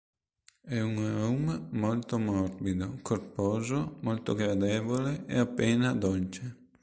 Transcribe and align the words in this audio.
È 0.63 0.79
un 0.79 0.95
rum 0.97 1.67
molto 1.73 2.17
morbido, 2.17 2.97
corposo, 3.03 3.97
molto 3.99 4.33
gradevole 4.33 5.25
e 5.27 5.37
appena 5.37 5.93
dolce. 5.93 6.57